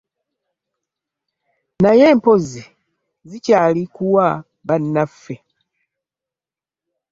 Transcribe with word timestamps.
Naye 1.81 2.05
mpozzi 2.17 2.63
zikyali 3.29 3.83
ku 3.95 4.03
wa 4.15 4.27
bannaffe. 4.67 5.35